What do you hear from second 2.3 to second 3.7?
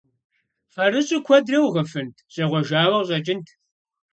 щӏегъуэжауэ къыщӏэкӏынт.